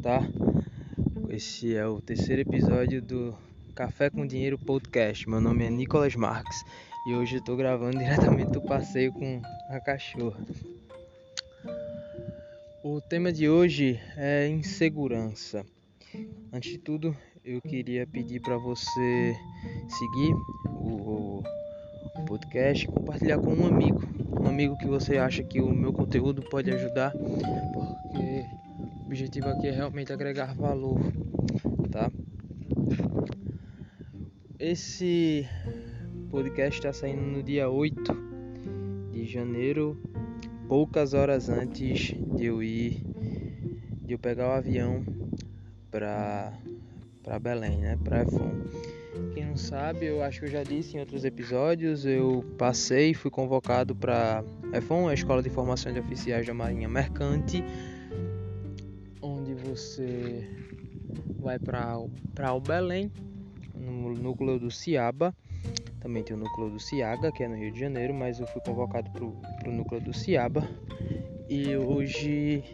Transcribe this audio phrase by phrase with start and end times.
[0.00, 0.26] tá?
[1.28, 3.36] Esse é o terceiro episódio do
[3.74, 5.28] Café com Dinheiro Podcast.
[5.28, 6.64] Meu nome é Nicolas Marques
[7.06, 10.40] e hoje eu tô gravando diretamente do passeio com a cachorra.
[12.82, 15.66] O tema de hoje é insegurança.
[16.50, 17.14] Antes de tudo,
[17.44, 19.36] eu queria pedir para você
[19.98, 20.32] seguir
[20.66, 21.42] o
[22.26, 24.00] podcast e compartilhar com um amigo,
[24.40, 28.59] um amigo que você acha que o meu conteúdo pode ajudar, porque
[29.10, 31.00] objetivo aqui é realmente agregar valor,
[31.90, 32.08] tá?
[34.56, 35.48] Esse
[36.30, 40.00] podcast está saindo no dia 8 de janeiro,
[40.68, 43.02] poucas horas antes de eu ir,
[44.04, 45.04] de eu pegar o avião
[45.90, 46.52] para
[47.24, 48.52] para Belém, né, para Efon.
[49.34, 53.30] Quem não sabe, eu acho que eu já disse em outros episódios, eu passei, fui
[53.30, 57.62] convocado para EFON, a Escola de Formação de Oficiais da Marinha Mercante,
[59.70, 60.48] você
[61.38, 63.10] vai para o Belém,
[63.72, 65.32] no núcleo do Ciaba.
[66.00, 68.60] Também tem o núcleo do Ciaga, que é no Rio de Janeiro, mas eu fui
[68.62, 70.68] convocado para o núcleo do Ciaba.
[71.48, 72.64] E hoje,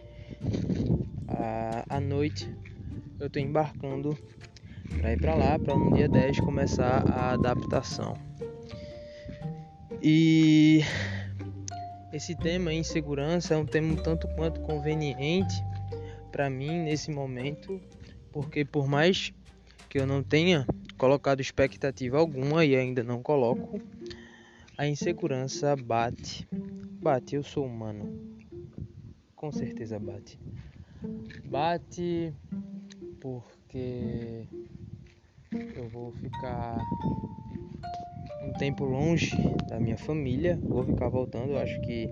[1.29, 2.49] à, à noite,
[3.21, 4.17] eu estou embarcando
[4.99, 8.15] para ir para lá, para no dia 10 começar a adaptação.
[10.01, 10.81] E
[12.13, 15.66] esse tema insegurança é um tema um tanto quanto conveniente
[16.37, 17.81] para mim nesse momento,
[18.31, 19.33] porque por mais
[19.89, 20.67] que eu não tenha
[20.99, 23.81] colocado expectativa alguma e ainda não coloco,
[24.77, 26.47] a insegurança bate.
[27.01, 28.21] Bate, eu sou humano.
[29.35, 30.39] Com certeza bate.
[31.43, 32.35] Bate
[33.19, 34.47] porque
[35.75, 36.77] eu vou ficar
[38.43, 39.35] um tempo longe
[39.71, 42.11] da minha família, vou ficar voltando, acho que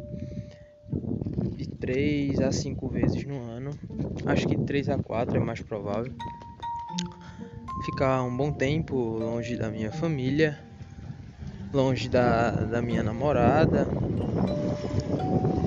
[1.54, 3.53] de 3 a 5 vezes no ano,
[4.26, 6.12] acho que 3 a 4 é mais provável.
[7.84, 10.58] Ficar um bom tempo longe da minha família,
[11.72, 13.86] longe da, da minha namorada.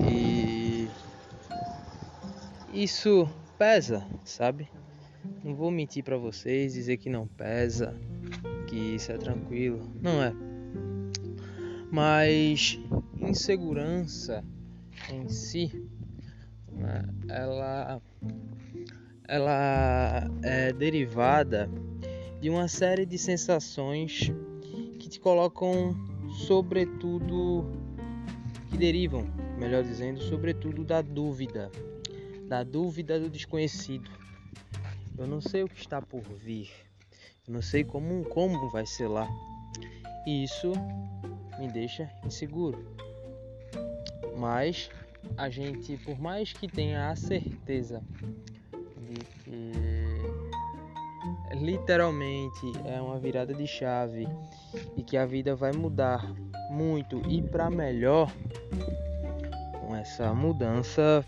[0.09, 0.87] E
[2.73, 4.67] isso pesa, sabe?
[5.43, 7.93] Não vou mentir para vocês, dizer que não pesa,
[8.67, 9.81] que isso é tranquilo.
[10.01, 10.33] Não é.
[11.91, 12.79] Mas
[13.19, 14.43] insegurança
[15.09, 15.86] em si,
[17.29, 18.01] ela,
[19.27, 21.69] ela é derivada
[22.39, 24.31] de uma série de sensações
[24.99, 25.95] que te colocam,
[26.47, 27.65] sobretudo,
[28.69, 29.27] que derivam,
[29.57, 31.71] melhor dizendo, sobretudo da dúvida,
[32.47, 34.09] da dúvida do desconhecido.
[35.17, 36.69] Eu não sei o que está por vir.
[37.47, 39.27] Eu não sei como, como vai ser lá.
[40.27, 40.73] E isso
[41.57, 42.95] me deixa inseguro.
[44.37, 44.91] Mas
[45.37, 48.01] a gente, por mais que tenha a certeza
[48.97, 49.71] de que
[51.55, 54.27] literalmente é uma virada de chave
[54.95, 56.25] e que a vida vai mudar
[56.69, 58.31] muito e para melhor,
[59.79, 61.25] com essa mudança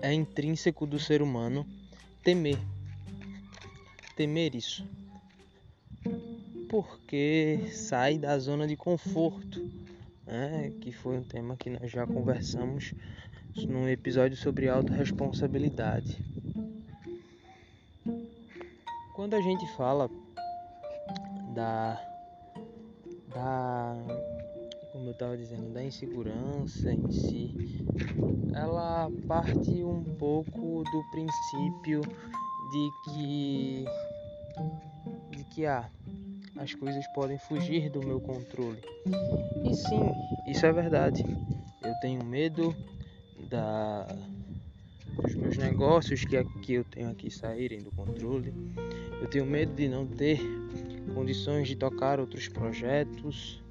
[0.00, 1.66] é intrínseco do ser humano
[2.22, 2.58] temer
[4.18, 4.84] temer isso?
[6.68, 9.64] Porque sai da zona de conforto,
[10.28, 10.70] né?
[10.80, 12.94] que foi um tema que nós já conversamos
[13.66, 16.22] num episódio sobre autorresponsabilidade.
[19.14, 20.08] Quando a gente fala
[21.54, 22.00] da,
[23.34, 23.96] da
[24.92, 27.84] como eu estava dizendo, da insegurança em si,
[28.54, 32.00] ela parte um pouco do princípio
[32.70, 33.84] de que
[35.30, 35.88] de que ah,
[36.58, 38.82] as coisas podem fugir do meu controle.
[39.64, 40.12] E sim,
[40.46, 41.24] isso é verdade.
[41.82, 42.74] Eu tenho medo
[43.48, 44.06] da
[45.22, 48.52] dos meus negócios que aqui eu tenho aqui saírem do controle.
[49.20, 50.40] Eu tenho medo de não ter
[51.14, 53.62] condições de tocar outros projetos.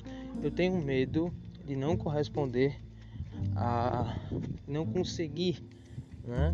[0.42, 1.32] Eu tenho medo
[1.66, 2.76] de não corresponder
[3.56, 4.18] a
[4.68, 5.64] não conseguir,
[6.26, 6.54] né?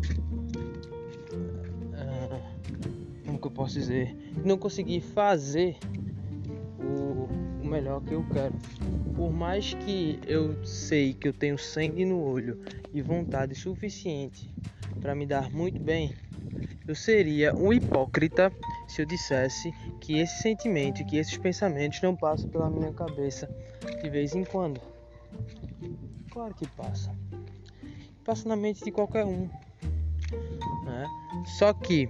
[3.24, 4.14] como que eu posso dizer,
[4.44, 5.76] não consegui fazer
[7.74, 8.54] melhor que eu quero.
[9.16, 12.62] Por mais que eu sei que eu tenho sangue no olho
[12.92, 14.48] e vontade suficiente
[15.00, 16.14] para me dar muito bem,
[16.86, 18.52] eu seria um hipócrita
[18.86, 23.50] se eu dissesse que esse sentimento, que esses pensamentos não passam pela minha cabeça
[24.00, 24.80] de vez em quando.
[26.30, 27.12] Claro que passa.
[28.24, 29.48] Passa na mente de qualquer um.
[30.84, 31.06] Né?
[31.58, 32.06] Só que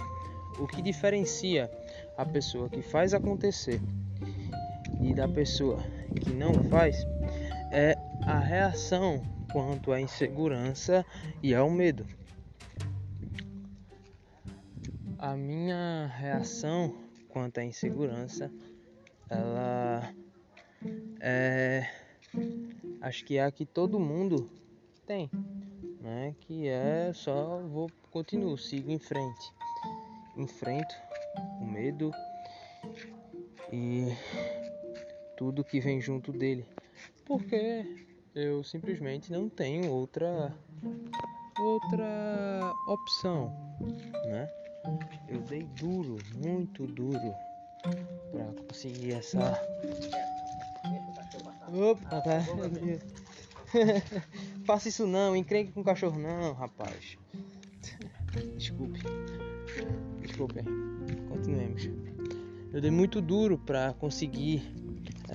[0.58, 1.70] o que diferencia
[2.18, 3.80] a pessoa que faz acontecer
[5.04, 5.78] e da pessoa
[6.20, 7.06] que não faz
[7.70, 9.22] é a reação
[9.52, 11.04] quanto à insegurança
[11.42, 12.04] e ao medo.
[15.24, 16.94] a minha reação
[17.30, 18.52] quanto à insegurança,
[19.30, 20.14] ela
[21.18, 21.88] é
[23.00, 24.50] acho que é a que todo mundo
[25.06, 25.30] tem,
[26.02, 26.34] né?
[26.40, 29.50] Que é só vou continuo, sigo em frente.
[30.36, 30.94] Enfrento
[31.58, 32.12] o medo
[33.72, 34.08] e
[35.36, 36.66] tudo que vem junto dele.
[37.24, 40.52] Porque eu simplesmente não tenho outra
[41.58, 43.52] outra opção,
[44.26, 44.48] né?
[45.28, 47.34] Eu dei duro, muito duro
[48.30, 49.58] para conseguir essa
[51.72, 52.40] Opa, tá.
[54.64, 57.16] Faça isso não, encrenque com cachorro não, rapaz.
[58.56, 59.00] Desculpe.
[60.20, 60.62] Desculpe.
[61.28, 61.90] Continuemos.
[62.72, 64.62] Eu dei muito duro para conseguir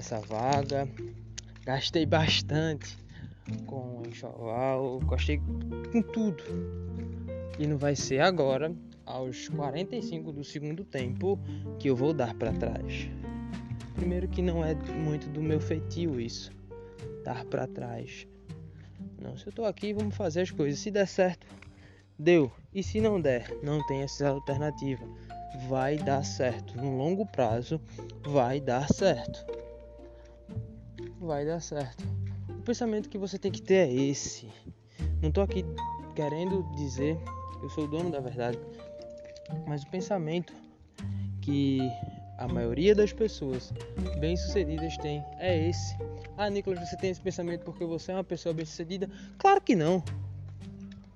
[0.09, 0.89] essa vaga.
[1.63, 2.97] Gastei bastante
[3.67, 5.39] com enxoval, gastei
[5.91, 6.43] com tudo.
[7.59, 8.73] E não vai ser agora,
[9.05, 11.39] aos 45 do segundo tempo,
[11.77, 13.09] que eu vou dar para trás.
[13.95, 16.51] Primeiro que não é muito do meu feitio isso,
[17.23, 18.25] dar para trás.
[19.21, 20.79] Não, se eu tô aqui, vamos fazer as coisas.
[20.79, 21.45] Se der certo,
[22.17, 22.51] deu.
[22.73, 25.05] E se não der, não tem essa alternativa.
[25.67, 26.77] Vai dar certo.
[26.77, 27.81] No longo prazo,
[28.23, 29.58] vai dar certo.
[31.19, 32.03] Vai dar certo.
[32.49, 34.49] O pensamento que você tem que ter é esse.
[35.21, 35.65] Não tô aqui
[36.15, 37.17] querendo dizer
[37.61, 38.57] eu sou o dono da verdade,
[39.67, 40.53] mas o pensamento
[41.41, 41.79] que
[42.37, 43.73] a maioria das pessoas
[44.17, 45.97] bem-sucedidas tem é esse.
[46.37, 49.09] Ah, Nicolas, você tem esse pensamento porque você é uma pessoa bem-sucedida?
[49.37, 50.01] Claro que não.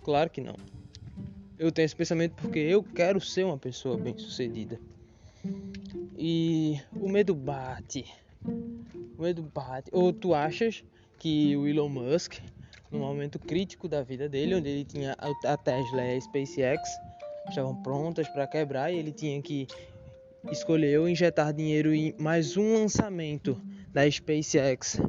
[0.03, 0.55] Claro que não.
[1.57, 4.77] Eu tenho esse pensamento porque eu quero ser uma pessoa bem-sucedida.
[6.17, 8.05] E o medo bate.
[9.17, 9.89] O medo bate.
[9.93, 10.83] Ou tu achas
[11.19, 12.39] que o Elon Musk,
[12.91, 15.15] no momento crítico da vida dele, onde ele tinha
[15.45, 16.81] a Tesla e a SpaceX
[17.49, 19.67] estavam prontas para quebrar e ele tinha que
[20.51, 23.61] escolheu injetar dinheiro em mais um lançamento
[23.93, 24.99] da SpaceX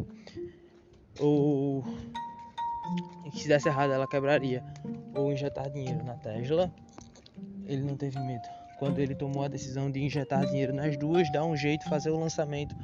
[1.19, 1.85] ou
[3.33, 4.63] se desse errado ela quebraria
[5.15, 6.73] ou injetar dinheiro na Tesla
[7.67, 8.47] ele não teve medo
[8.79, 12.19] quando ele tomou a decisão de injetar dinheiro nas duas dá um jeito fazer o
[12.19, 12.75] lançamento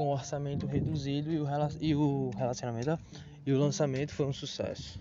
[0.00, 2.98] com orçamento reduzido e o, o relacionamento
[3.44, 4.98] e o lançamento foi um sucesso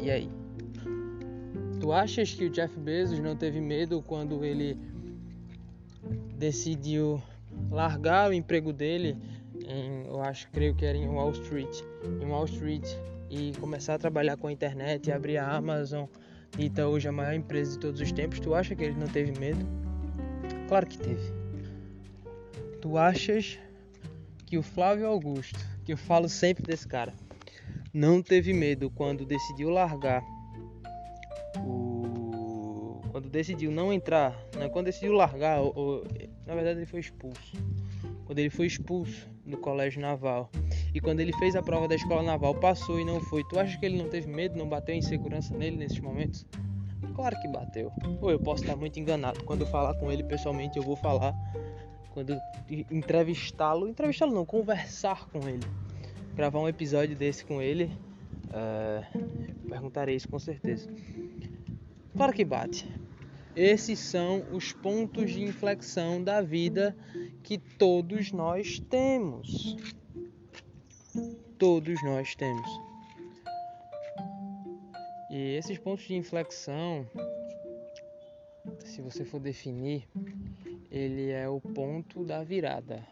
[0.00, 0.28] e aí
[1.78, 4.76] Tu achas que o Jeff Bezos não teve medo quando ele
[6.36, 7.22] decidiu
[7.70, 9.16] largar o emprego dele
[9.64, 11.80] em, eu acho, creio que era em Wall Street,
[12.20, 12.88] em Wall Street
[13.30, 16.06] e começar a trabalhar com a internet, e abrir a Amazon
[16.58, 18.40] e tá hoje a maior empresa de todos os tempos.
[18.40, 19.64] Tu acha que ele não teve medo?
[20.68, 21.41] Claro que teve.
[22.82, 23.58] Tu achas
[24.44, 27.14] que o Flávio Augusto, que eu falo sempre desse cara,
[27.94, 30.22] não teve medo quando decidiu largar
[31.58, 35.60] o quando decidiu não entrar, né, quando decidiu largar,
[36.46, 37.52] na verdade ele foi expulso.
[38.24, 40.50] Quando ele foi expulso do colégio naval
[40.92, 43.44] e quando ele fez a prova da escola naval, passou e não foi.
[43.44, 46.44] Tu acha que ele não teve medo, não bateu insegurança nele nesses momentos?
[47.14, 47.92] Claro que bateu.
[48.20, 49.44] Ou eu posso estar muito enganado.
[49.44, 51.34] Quando eu falar com ele pessoalmente, eu vou falar.
[52.12, 52.38] Quando
[52.90, 55.66] entrevistá-lo, entrevistá-lo não, conversar com ele,
[56.34, 57.90] gravar um episódio desse com ele,
[58.48, 60.88] uh, perguntarei isso com certeza.
[62.14, 62.86] Claro que bate.
[63.56, 66.96] Esses são os pontos de inflexão da vida
[67.42, 69.76] que todos nós temos.
[71.58, 72.68] Todos nós temos.
[75.30, 77.06] E esses pontos de inflexão,
[78.84, 80.06] se você for definir,
[80.92, 83.02] ele é o ponto da virada.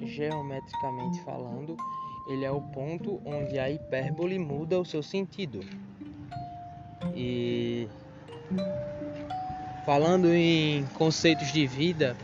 [0.00, 1.76] Geometricamente falando,
[2.28, 5.60] ele é o ponto onde a hipérbole muda o seu sentido.
[7.14, 7.88] E
[9.84, 12.14] Falando em conceitos de vida,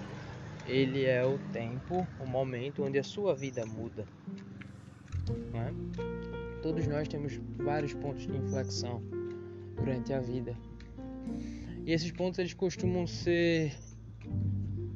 [0.67, 4.05] ele é o tempo, o momento onde a sua vida muda.
[5.55, 6.61] É?
[6.63, 9.03] Todos nós temos vários pontos de inflexão
[9.77, 10.55] durante a vida.
[11.87, 13.75] E esses pontos eles costumam ser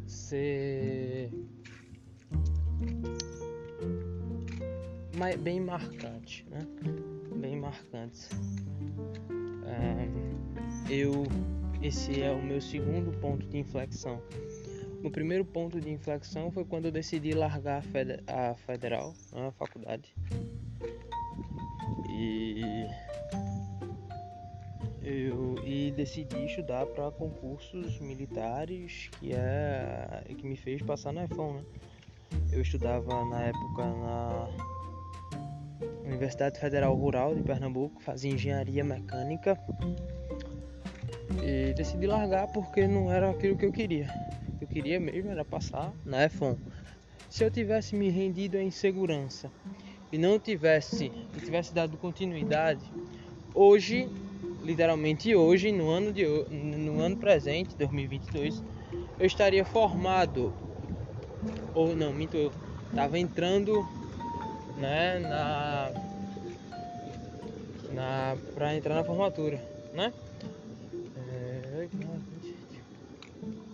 [0.08, 1.30] ser
[5.40, 6.60] bem marcantes, né?
[7.36, 8.30] Bem marcantes.
[10.90, 11.24] eu
[11.80, 14.20] esse é o meu segundo ponto de inflexão.
[15.04, 17.82] O primeiro ponto de inflexão foi quando eu decidi largar
[18.26, 20.12] a, federal, né, a faculdade.
[22.10, 22.84] E
[25.08, 31.54] eu e decidi estudar para concursos militares, que é que me fez passar na EFON,
[31.54, 31.64] né?
[32.52, 34.48] Eu estudava na época na
[36.04, 39.58] Universidade Federal Rural de Pernambuco, fazia engenharia mecânica
[41.42, 44.08] E decidi largar porque não era aquilo que eu queria.
[44.60, 46.58] Eu queria mesmo era passar na F1.
[47.30, 49.50] Se eu tivesse me rendido à insegurança
[50.12, 52.84] e não tivesse, tivesse dado continuidade,
[53.54, 54.08] hoje,
[54.68, 58.62] literalmente hoje, no ano de no ano presente, 2022,
[59.18, 60.54] eu estaria formado
[61.72, 62.52] ou não, minto eu,
[62.94, 63.82] tava entrando,
[64.76, 65.90] né, na
[67.94, 69.58] na para entrar na formatura,
[69.94, 70.12] né?
[71.16, 71.88] É,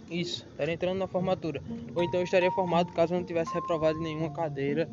[0.08, 1.60] isso, estaria entrando na formatura.
[1.92, 4.88] Ou então eu estaria formado caso eu não tivesse reprovado nenhuma cadeira,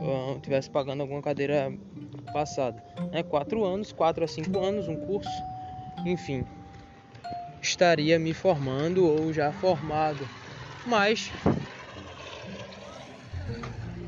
[0.00, 1.72] ou tivesse pagando alguma cadeira
[2.22, 2.82] passada.
[3.10, 3.22] Né?
[3.22, 5.30] Quatro anos, quatro a cinco anos, um curso,
[6.04, 6.44] enfim.
[7.60, 10.26] Estaria me formando ou já formado.
[10.86, 11.30] Mas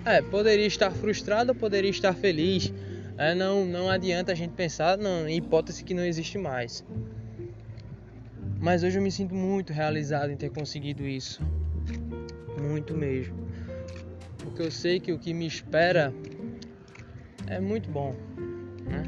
[0.05, 2.73] é, poderia estar frustrado, poderia estar feliz.
[3.17, 6.85] É, não, não adianta a gente pensar não, em hipótese que não existe mais.
[8.61, 11.43] Mas hoje eu me sinto muito realizado em ter conseguido isso.
[12.61, 13.49] Muito mesmo.
[14.39, 16.13] Porque eu sei que o que me espera
[17.49, 18.15] é muito bom.
[18.85, 19.03] Né?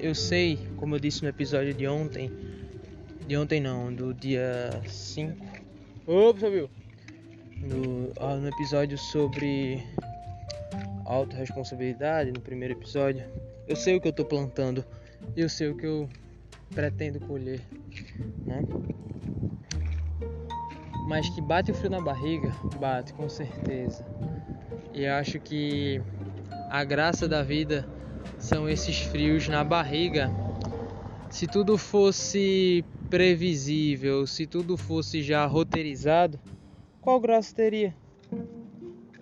[0.00, 2.30] Eu sei, como eu disse no episódio de ontem.
[3.26, 5.44] De ontem não, do dia 5.
[6.06, 6.70] Opa, viu?
[7.66, 9.82] no, ah, no episódio sobre
[11.04, 13.24] autorresponsabilidade, no primeiro episódio,
[13.66, 14.84] eu sei o que eu estou plantando,
[15.36, 16.08] eu sei o que eu
[16.74, 17.60] pretendo colher,
[18.44, 18.62] né?
[21.08, 24.04] Mas que bate o frio na barriga, bate com certeza.
[24.96, 26.00] E acho que
[26.70, 27.86] a graça da vida
[28.38, 30.30] são esses frios na barriga.
[31.28, 36.40] Se tudo fosse previsível, se tudo fosse já roteirizado,
[37.02, 37.94] qual graça teria?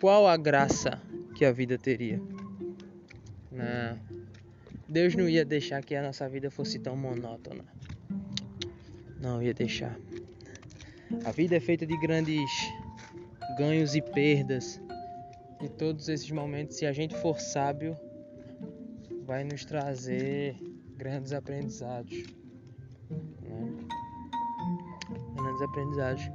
[0.00, 1.02] Qual a graça
[1.34, 2.22] que a vida teria?
[3.50, 3.98] Não.
[4.88, 7.64] Deus não ia deixar que a nossa vida fosse tão monótona.
[9.20, 9.98] Não ia deixar.
[11.24, 12.48] A vida é feita de grandes
[13.58, 14.80] ganhos e perdas.
[15.64, 17.96] E todos esses momentos, se a gente for sábio,
[19.24, 20.54] vai nos trazer
[20.94, 22.22] grandes aprendizados.
[23.40, 23.74] Né?
[25.34, 26.30] Grandes aprendizados.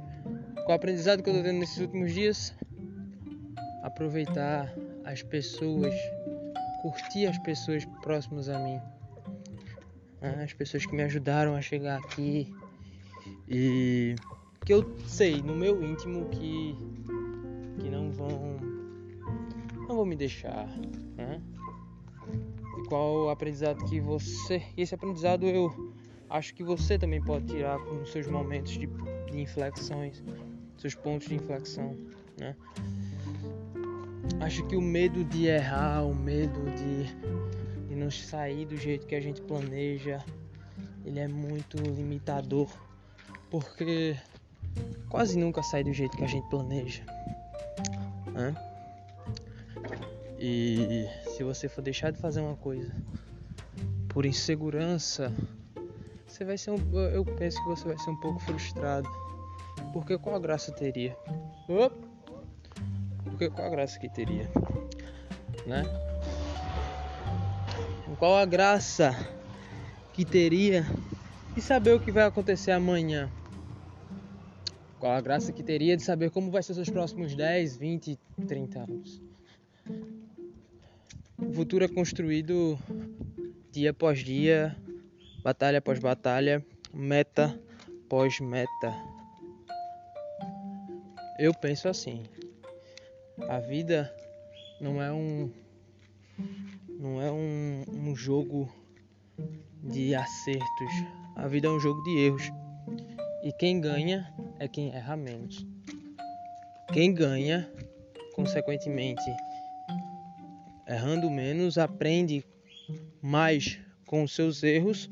[0.66, 2.52] Qual aprendizado que eu estou tendo nesses últimos dias?
[3.84, 5.94] Aproveitar as pessoas,
[6.82, 8.80] curtir as pessoas próximas a mim,
[10.20, 10.42] né?
[10.42, 12.52] as pessoas que me ajudaram a chegar aqui
[13.48, 14.16] e
[14.66, 16.76] que eu sei no meu íntimo que
[17.78, 18.69] que não vão
[19.90, 20.68] não vão me deixar,
[21.16, 21.42] né?
[22.78, 25.92] E qual o aprendizado que você, esse aprendizado eu
[26.28, 30.22] acho que você também pode tirar com seus momentos de, de inflexões
[30.78, 31.94] seus pontos de inflexão,
[32.38, 32.56] né?
[34.40, 39.14] Acho que o medo de errar, o medo de, de não sair do jeito que
[39.14, 40.24] a gente planeja,
[41.04, 42.70] ele é muito limitador,
[43.50, 44.16] porque
[45.10, 47.04] quase nunca sai do jeito que a gente planeja,
[48.32, 48.69] né?
[50.40, 51.06] E
[51.36, 52.90] se você for deixar de fazer uma coisa
[54.08, 55.32] por insegurança,
[56.26, 59.08] você vai ser um, eu penso que você vai ser um pouco frustrado
[59.92, 61.16] porque qual a graça teria?
[63.24, 64.48] Porque qual a graça que teria?
[65.66, 65.84] Né?
[68.18, 69.14] Qual a graça
[70.12, 70.86] que teria
[71.54, 73.30] de saber o que vai acontecer amanhã?
[74.98, 78.78] Qual a graça que teria de saber como vai ser seus próximos 10, 20, 30
[78.80, 79.29] anos?
[81.42, 82.78] O futuro é construído
[83.72, 84.76] dia após dia,
[85.42, 87.58] batalha após batalha, meta
[88.04, 88.94] após meta.
[91.38, 92.24] Eu penso assim.
[93.48, 94.14] A vida
[94.80, 95.50] não é um
[96.98, 98.70] não é um, um jogo
[99.82, 100.92] de acertos.
[101.36, 102.52] A vida é um jogo de erros.
[103.42, 105.66] E quem ganha é quem erra menos.
[106.92, 107.70] Quem ganha,
[108.34, 109.22] consequentemente,
[110.90, 112.44] errando menos, aprende
[113.22, 115.08] mais com os seus erros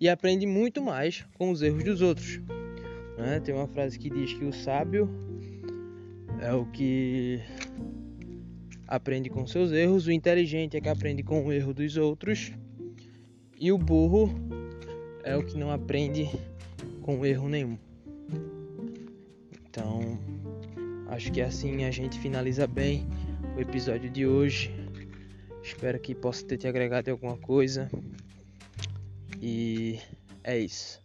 [0.00, 2.40] e aprende muito mais com os erros dos outros.
[3.16, 3.38] Né?
[3.38, 5.08] Tem uma frase que diz que o sábio
[6.40, 7.40] é o que
[8.88, 12.52] aprende com seus erros, o inteligente é que aprende com o erro dos outros,
[13.58, 14.34] e o burro
[15.22, 16.28] é o que não aprende
[17.02, 17.78] com erro nenhum.
[19.68, 20.18] Então,
[21.06, 23.06] acho que assim a gente finaliza bem
[23.56, 24.79] o episódio de hoje.
[25.70, 27.88] Espero que possa ter te agregado alguma coisa.
[29.40, 29.98] E
[30.42, 31.00] é isso.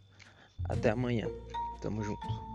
[0.67, 1.27] Até amanhã.
[1.81, 2.54] Tamo junto.